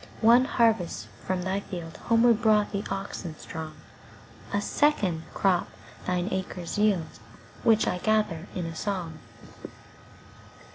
[0.21, 5.69] One harvest from thy fieldHomeward brought the oxen strong;A second crop
[6.07, 7.19] thine acres yield,
[7.61, 9.19] Which I gather in a song.